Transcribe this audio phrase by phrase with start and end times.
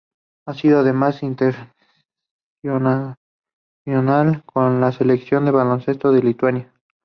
[0.47, 3.15] Ha sido además internacional
[4.51, 6.73] con la selección de baloncesto de Lituania.